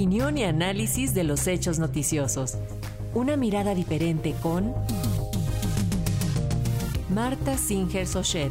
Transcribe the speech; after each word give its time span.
opinión 0.00 0.38
y 0.38 0.44
análisis 0.44 1.12
de 1.12 1.24
los 1.24 1.46
hechos 1.46 1.78
noticiosos. 1.78 2.54
Una 3.12 3.36
mirada 3.36 3.74
diferente 3.74 4.34
con 4.42 4.72
Marta 7.10 7.58
Singer 7.58 8.06
Sochet. 8.06 8.50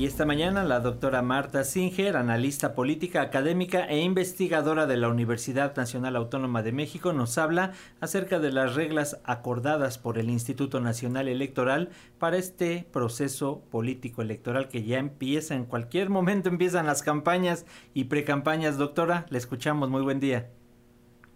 Y 0.00 0.06
esta 0.06 0.24
mañana 0.24 0.64
la 0.64 0.80
doctora 0.80 1.20
Marta 1.20 1.62
Singer, 1.62 2.16
analista 2.16 2.74
política, 2.74 3.20
académica 3.20 3.84
e 3.84 3.98
investigadora 3.98 4.86
de 4.86 4.96
la 4.96 5.10
Universidad 5.10 5.76
Nacional 5.76 6.16
Autónoma 6.16 6.62
de 6.62 6.72
México, 6.72 7.12
nos 7.12 7.36
habla 7.36 7.72
acerca 8.00 8.38
de 8.38 8.50
las 8.50 8.76
reglas 8.76 9.20
acordadas 9.26 9.98
por 9.98 10.16
el 10.16 10.30
Instituto 10.30 10.80
Nacional 10.80 11.28
Electoral 11.28 11.90
para 12.18 12.38
este 12.38 12.86
proceso 12.90 13.62
político 13.70 14.22
electoral 14.22 14.68
que 14.68 14.84
ya 14.84 14.98
empieza, 14.98 15.54
en 15.54 15.66
cualquier 15.66 16.08
momento 16.08 16.48
empiezan 16.48 16.86
las 16.86 17.02
campañas 17.02 17.66
y 17.92 18.04
precampañas. 18.04 18.78
Doctora, 18.78 19.26
le 19.28 19.36
escuchamos, 19.36 19.90
muy 19.90 20.00
buen 20.00 20.18
día. 20.18 20.48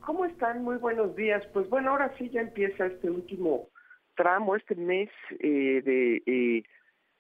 ¿Cómo 0.01 0.24
están? 0.24 0.65
Muy 0.65 0.78
buenos 0.78 1.15
días. 1.16 1.45
Pues 1.52 1.69
bueno, 1.69 1.91
ahora 1.91 2.15
sí 2.16 2.30
ya 2.30 2.41
empieza 2.41 2.87
este 2.87 3.10
último 3.10 3.69
tramo, 4.16 4.56
este 4.56 4.74
mes 4.74 5.10
eh, 5.38 5.83
de... 5.84 6.23
Eh, 6.24 6.62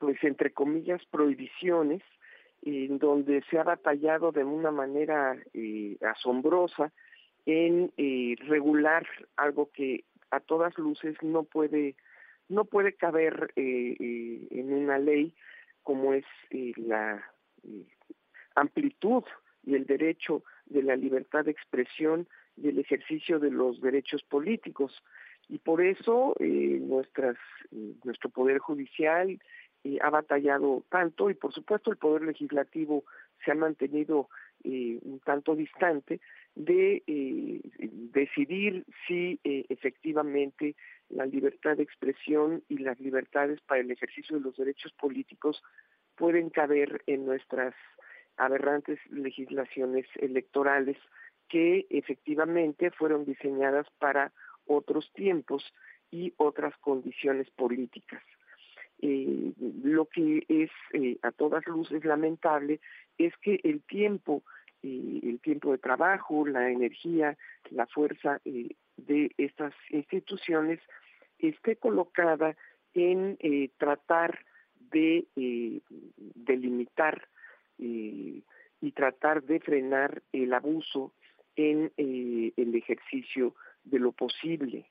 pues 0.04 0.22
entre 0.22 0.52
comillas, 0.52 1.00
prohibiciones, 1.10 2.02
en 2.60 2.98
donde 2.98 3.42
se 3.48 3.58
ha 3.58 3.62
batallado 3.62 4.32
de 4.32 4.44
una 4.44 4.70
manera 4.70 5.34
eh, 5.54 5.96
asombrosa 6.02 6.92
en 7.46 7.90
eh, 7.96 8.36
regular 8.46 9.06
algo 9.36 9.70
que 9.72 10.04
a 10.30 10.40
todas 10.40 10.76
luces 10.78 11.16
no 11.22 11.44
puede 11.44 11.94
no 12.50 12.66
puede 12.66 12.92
caber 12.92 13.50
eh, 13.56 13.96
en 14.50 14.74
una 14.74 14.98
ley 14.98 15.34
como 15.82 16.12
es 16.12 16.26
la 16.76 17.24
amplitud 18.54 19.24
y 19.64 19.74
el 19.74 19.86
derecho 19.86 20.42
de 20.66 20.82
la 20.82 20.96
libertad 20.96 21.46
de 21.46 21.52
expresión 21.52 22.28
y 22.58 22.68
el 22.68 22.78
ejercicio 22.78 23.38
de 23.38 23.50
los 23.50 23.80
derechos 23.80 24.22
políticos. 24.24 25.02
Y 25.48 25.58
por 25.58 25.80
eso 25.80 26.34
nuestras 26.38 27.36
nuestro 28.04 28.28
poder 28.28 28.58
judicial 28.58 29.38
ha 30.02 30.10
batallado 30.10 30.84
tanto 30.88 31.30
y 31.30 31.34
por 31.34 31.52
supuesto 31.52 31.90
el 31.90 31.96
Poder 31.96 32.22
Legislativo 32.22 33.04
se 33.44 33.52
ha 33.52 33.54
mantenido 33.54 34.28
eh, 34.64 34.98
un 35.02 35.20
tanto 35.20 35.54
distante 35.54 36.20
de 36.54 37.02
eh, 37.06 37.60
decidir 38.12 38.84
si 39.06 39.38
eh, 39.44 39.66
efectivamente 39.68 40.74
la 41.10 41.26
libertad 41.26 41.76
de 41.76 41.82
expresión 41.82 42.62
y 42.68 42.78
las 42.78 42.98
libertades 43.00 43.60
para 43.62 43.82
el 43.82 43.90
ejercicio 43.90 44.36
de 44.36 44.42
los 44.42 44.56
derechos 44.56 44.92
políticos 44.92 45.62
pueden 46.16 46.48
caber 46.50 47.02
en 47.06 47.26
nuestras 47.26 47.74
aberrantes 48.36 48.98
legislaciones 49.10 50.06
electorales 50.16 50.96
que 51.48 51.86
efectivamente 51.90 52.90
fueron 52.90 53.24
diseñadas 53.24 53.86
para 53.98 54.32
otros 54.66 55.12
tiempos 55.12 55.62
y 56.10 56.32
otras 56.36 56.74
condiciones 56.78 57.50
políticas. 57.50 58.22
Eh, 59.00 59.52
lo 59.82 60.06
que 60.06 60.44
es 60.48 60.70
eh, 60.92 61.18
a 61.22 61.32
todas 61.32 61.66
luces 61.66 62.04
lamentable 62.04 62.80
es 63.18 63.36
que 63.38 63.60
el 63.64 63.82
tiempo, 63.82 64.42
eh, 64.82 65.20
el 65.22 65.40
tiempo 65.40 65.72
de 65.72 65.78
trabajo, 65.78 66.46
la 66.46 66.70
energía, 66.70 67.36
la 67.70 67.86
fuerza 67.86 68.40
de 68.44 69.32
estas 69.36 69.74
instituciones 69.90 70.80
esté 71.38 71.76
colocada 71.76 72.56
en 72.94 73.36
tratar 73.76 74.38
de 74.90 75.26
delimitar 76.16 77.28
y 77.76 78.92
tratar 78.94 79.42
de 79.42 79.58
frenar 79.58 80.22
el 80.32 80.54
abuso 80.54 81.12
en 81.56 81.92
el 81.96 82.74
ejercicio 82.74 83.54
de 83.82 83.98
lo 83.98 84.12
posible 84.12 84.86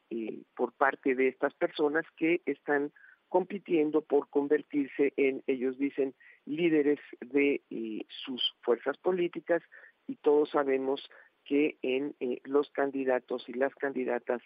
por 0.56 0.74
parte 0.74 1.16
de 1.16 1.30
estas 1.30 1.54
personas 1.54 2.06
que 2.18 2.42
están 2.46 2.92
compitiendo 3.34 4.04
por 4.04 4.30
convertirse 4.30 5.12
en, 5.18 5.42
ellos 5.48 5.76
dicen, 5.80 6.14
líderes 6.46 7.00
de 7.20 7.64
eh, 7.72 8.06
sus 8.08 8.54
fuerzas 8.62 8.96
políticas 9.00 9.64
y 10.06 10.18
todos 10.18 10.52
sabemos 10.52 11.10
que 11.44 11.80
en 11.82 12.14
eh, 12.20 12.42
los 12.44 12.70
candidatos 12.70 13.50
y 13.50 13.54
las 13.54 13.74
candidatas 13.74 14.44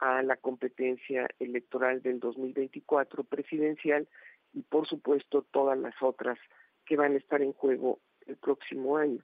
a 0.00 0.20
la 0.24 0.36
competencia 0.36 1.28
electoral 1.38 2.02
del 2.02 2.18
2024 2.18 3.22
presidencial 3.22 4.08
y 4.52 4.62
por 4.62 4.88
supuesto 4.88 5.46
todas 5.52 5.78
las 5.78 5.94
otras 6.02 6.36
que 6.86 6.96
van 6.96 7.12
a 7.14 7.18
estar 7.18 7.40
en 7.40 7.52
juego 7.52 8.00
el 8.26 8.36
próximo 8.36 8.96
año. 8.96 9.22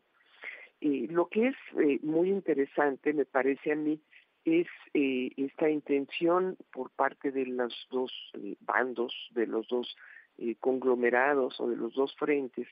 Y 0.78 1.08
lo 1.08 1.26
que 1.26 1.48
es 1.48 1.56
eh, 1.80 1.98
muy 2.04 2.30
interesante, 2.30 3.12
me 3.12 3.24
parece 3.24 3.72
a 3.72 3.74
mí, 3.74 4.00
es 4.44 4.66
eh, 4.94 5.30
esta 5.36 5.68
intención 5.68 6.56
por 6.72 6.90
parte 6.90 7.30
de 7.30 7.46
los 7.46 7.74
dos 7.90 8.12
eh, 8.34 8.56
bandos, 8.60 9.14
de 9.32 9.46
los 9.46 9.68
dos 9.68 9.96
eh, 10.38 10.56
conglomerados 10.60 11.60
o 11.60 11.68
de 11.68 11.76
los 11.76 11.94
dos 11.94 12.14
frentes, 12.16 12.66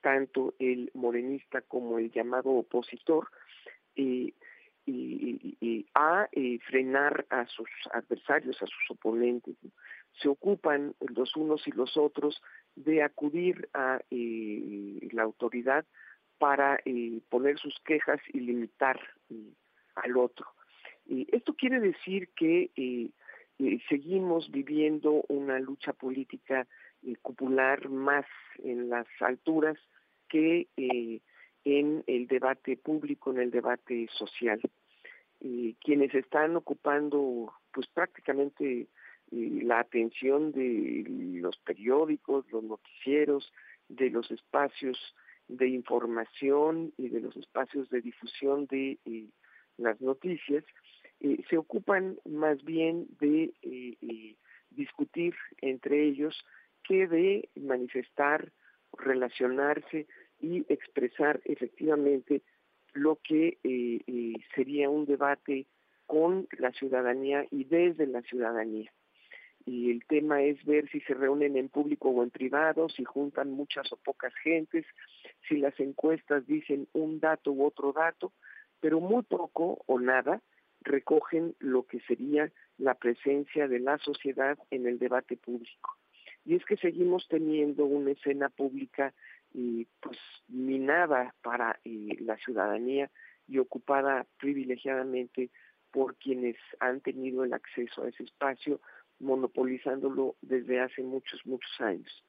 tanto 0.00 0.54
el 0.58 0.90
morenista 0.94 1.62
como 1.62 1.98
el 1.98 2.10
llamado 2.10 2.50
opositor, 2.50 3.28
a 5.94 6.28
frenar 6.68 7.24
a 7.30 7.46
sus 7.46 7.68
adversarios, 7.92 8.60
a 8.60 8.66
sus 8.66 8.90
oponentes. 8.90 9.56
Se 10.20 10.28
ocupan 10.28 10.94
los 11.14 11.34
unos 11.36 11.66
y 11.66 11.70
los 11.70 11.96
otros 11.96 12.42
de 12.74 13.02
acudir 13.02 13.68
a 13.72 14.00
la 14.10 15.22
autoridad 15.22 15.86
para 16.38 16.80
poner 17.30 17.58
sus 17.58 17.78
quejas 17.84 18.20
y 18.32 18.40
limitar 18.40 19.00
al 19.94 20.16
otro 20.16 20.46
esto 21.08 21.54
quiere 21.54 21.80
decir 21.80 22.28
que 22.36 22.70
eh, 22.76 23.10
eh, 23.58 23.78
seguimos 23.88 24.50
viviendo 24.50 25.24
una 25.28 25.58
lucha 25.58 25.92
política 25.92 26.66
eh, 27.02 27.14
popular 27.22 27.88
más 27.88 28.26
en 28.62 28.88
las 28.88 29.06
alturas 29.20 29.78
que 30.28 30.68
en 30.76 32.02
el 32.06 32.26
debate 32.26 32.76
público, 32.76 33.30
en 33.30 33.38
el 33.38 33.50
debate 33.50 34.08
social. 34.12 34.60
quienes 35.84 36.14
están 36.14 36.56
ocupando 36.56 37.52
pues 37.72 37.86
prácticamente 37.88 38.88
la 39.30 39.80
atención 39.80 40.50
de 40.50 41.04
los 41.40 41.56
periódicos, 41.58 42.50
los 42.50 42.64
noticieros, 42.64 43.52
de 43.88 44.10
los 44.10 44.28
espacios 44.30 44.98
de 45.46 45.68
información 45.68 46.92
y 46.96 47.10
de 47.10 47.20
los 47.20 47.36
espacios 47.36 47.88
de 47.90 48.00
difusión 48.00 48.66
de 48.66 48.98
las 49.76 50.00
noticias, 50.00 50.64
eh, 51.24 51.42
se 51.48 51.56
ocupan 51.56 52.18
más 52.26 52.62
bien 52.64 53.06
de 53.18 53.44
eh, 53.62 53.96
eh, 54.02 54.36
discutir 54.68 55.34
entre 55.62 56.04
ellos 56.04 56.36
que 56.86 57.06
de 57.06 57.48
manifestar, 57.56 58.52
relacionarse 58.92 60.06
y 60.38 60.66
expresar 60.70 61.40
efectivamente 61.46 62.42
lo 62.92 63.18
que 63.24 63.56
sería 64.54 64.90
un 64.90 65.06
debate 65.06 65.66
con 66.04 66.46
la 66.58 66.70
ciudadanía 66.72 67.46
y 67.50 67.64
desde 67.64 68.06
la 68.06 68.20
ciudadanía. 68.20 68.92
Y 69.64 69.90
el 69.90 70.04
tema 70.04 70.42
es 70.42 70.62
ver 70.66 70.90
si 70.90 71.00
se 71.00 71.14
reúnen 71.14 71.56
en 71.56 71.70
público 71.70 72.10
o 72.10 72.22
en 72.22 72.30
privado, 72.30 72.90
si 72.90 73.02
juntan 73.04 73.50
muchas 73.50 73.90
o 73.92 73.96
pocas 73.96 74.34
gentes, 74.42 74.84
si 75.48 75.56
las 75.56 75.80
encuestas 75.80 76.46
dicen 76.46 76.86
un 76.92 77.18
dato 77.18 77.50
u 77.50 77.64
otro 77.64 77.94
dato, 77.94 78.34
pero 78.78 79.00
muy 79.00 79.22
poco 79.22 79.82
o 79.86 79.98
nada 79.98 80.42
recogen 80.84 81.54
lo 81.58 81.84
que 81.86 82.00
sería 82.00 82.52
la 82.78 82.94
presencia 82.94 83.68
de 83.68 83.80
la 83.80 83.98
sociedad 83.98 84.58
en 84.70 84.86
el 84.86 84.98
debate 84.98 85.36
público. 85.36 85.96
Y 86.44 86.54
es 86.54 86.64
que 86.64 86.76
seguimos 86.76 87.26
teniendo 87.28 87.86
una 87.86 88.12
escena 88.12 88.50
pública 88.50 89.14
eh, 89.54 89.86
pues 90.00 90.18
minada 90.48 91.34
para 91.42 91.80
eh, 91.84 92.16
la 92.20 92.36
ciudadanía 92.36 93.10
y 93.48 93.58
ocupada 93.58 94.26
privilegiadamente 94.38 95.50
por 95.90 96.16
quienes 96.16 96.56
han 96.80 97.00
tenido 97.00 97.44
el 97.44 97.52
acceso 97.52 98.02
a 98.02 98.08
ese 98.08 98.24
espacio, 98.24 98.80
monopolizándolo 99.20 100.34
desde 100.42 100.80
hace 100.80 101.02
muchos, 101.02 101.40
muchos 101.46 101.80
años. 101.80 102.24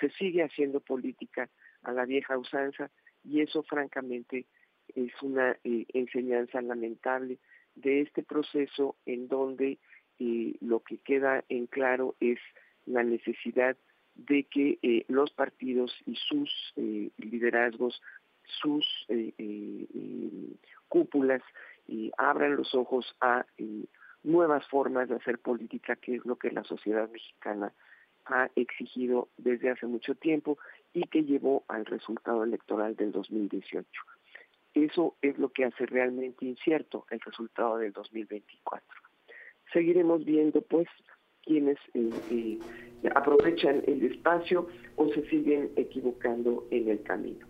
Se 0.00 0.08
sigue 0.10 0.42
haciendo 0.42 0.80
política 0.80 1.48
a 1.82 1.92
la 1.92 2.06
vieja 2.06 2.38
usanza 2.38 2.90
y 3.22 3.42
eso 3.42 3.62
francamente 3.62 4.46
es 4.94 5.12
una 5.22 5.56
eh, 5.64 5.86
enseñanza 5.92 6.60
lamentable 6.62 7.38
de 7.80 8.02
este 8.02 8.22
proceso 8.22 8.96
en 9.06 9.28
donde 9.28 9.78
eh, 10.18 10.54
lo 10.60 10.80
que 10.80 10.98
queda 10.98 11.44
en 11.48 11.66
claro 11.66 12.14
es 12.20 12.38
la 12.86 13.02
necesidad 13.02 13.76
de 14.14 14.44
que 14.44 14.78
eh, 14.82 15.04
los 15.08 15.30
partidos 15.30 15.92
y 16.06 16.16
sus 16.16 16.50
eh, 16.76 17.10
liderazgos, 17.18 18.02
sus 18.44 18.86
cúpulas, 20.88 21.42
abran 22.18 22.56
los 22.56 22.74
ojos 22.74 23.16
a 23.20 23.46
nuevas 24.22 24.66
formas 24.68 25.08
de 25.08 25.16
hacer 25.16 25.38
política, 25.38 25.96
que 25.96 26.16
es 26.16 26.24
lo 26.24 26.36
que 26.36 26.50
la 26.50 26.64
sociedad 26.64 27.08
mexicana 27.10 27.72
ha 28.26 28.50
exigido 28.54 29.28
desde 29.38 29.70
hace 29.70 29.86
mucho 29.86 30.14
tiempo 30.14 30.58
y 30.92 31.04
que 31.04 31.24
llevó 31.24 31.64
al 31.68 31.86
resultado 31.86 32.44
electoral 32.44 32.96
del 32.96 33.12
2018. 33.12 33.86
Eso 34.74 35.16
es 35.20 35.38
lo 35.38 35.50
que 35.50 35.64
hace 35.64 35.86
realmente 35.86 36.44
incierto 36.44 37.06
el 37.10 37.20
resultado 37.20 37.78
del 37.78 37.92
2024. 37.92 38.86
Seguiremos 39.72 40.24
viendo, 40.24 40.62
pues, 40.62 40.88
quienes 41.42 41.78
eh, 41.94 42.10
eh, 42.30 42.58
aprovechan 43.14 43.82
el 43.86 44.04
espacio 44.04 44.68
o 44.96 45.08
se 45.08 45.28
siguen 45.28 45.70
equivocando 45.76 46.66
en 46.70 46.88
el 46.88 47.02
camino. 47.02 47.46